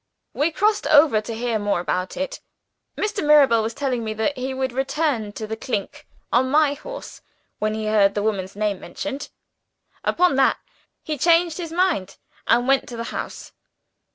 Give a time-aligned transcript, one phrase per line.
[0.33, 2.39] We crossed over to hear more about it.
[2.97, 3.23] Mr.
[3.23, 7.21] Mirabel was telling me that he would return to 'The Clink' on my horse
[7.59, 9.29] when he heard the woman's name mentioned.
[10.03, 10.57] Upon that,
[11.03, 12.17] he changed his mind
[12.47, 13.51] and went to the house."